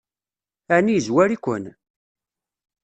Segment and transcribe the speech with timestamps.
[0.75, 1.63] Ɛni yezwar-iken?